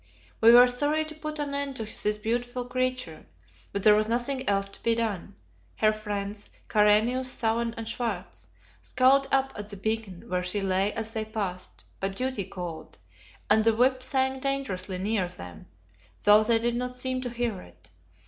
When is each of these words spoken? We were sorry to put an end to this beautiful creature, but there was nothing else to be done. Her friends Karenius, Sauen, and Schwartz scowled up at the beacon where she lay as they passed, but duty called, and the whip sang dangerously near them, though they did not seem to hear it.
We 0.41 0.49
were 0.51 0.67
sorry 0.67 1.05
to 1.05 1.13
put 1.13 1.37
an 1.37 1.53
end 1.53 1.75
to 1.75 1.85
this 1.85 2.17
beautiful 2.17 2.65
creature, 2.65 3.27
but 3.71 3.83
there 3.83 3.93
was 3.93 4.09
nothing 4.09 4.49
else 4.49 4.67
to 4.69 4.81
be 4.81 4.95
done. 4.95 5.35
Her 5.75 5.93
friends 5.93 6.49
Karenius, 6.67 7.29
Sauen, 7.29 7.75
and 7.77 7.87
Schwartz 7.87 8.47
scowled 8.81 9.27
up 9.31 9.53
at 9.55 9.69
the 9.69 9.77
beacon 9.77 10.27
where 10.27 10.41
she 10.41 10.59
lay 10.59 10.91
as 10.93 11.13
they 11.13 11.23
passed, 11.23 11.83
but 11.99 12.15
duty 12.15 12.45
called, 12.45 12.97
and 13.47 13.63
the 13.63 13.75
whip 13.75 14.01
sang 14.01 14.39
dangerously 14.39 14.97
near 14.97 15.27
them, 15.29 15.67
though 16.23 16.41
they 16.41 16.57
did 16.57 16.75
not 16.75 16.95
seem 16.95 17.21
to 17.21 17.29
hear 17.29 17.61
it. 17.61 17.91